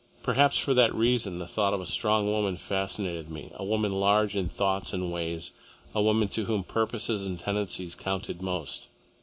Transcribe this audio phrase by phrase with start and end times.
[0.23, 4.35] Perhaps for that reason the thought of a strong woman fascinated me, a woman large
[4.35, 5.51] in thoughts and ways,
[5.93, 8.87] a woman to whom purposes and tendencies counted most.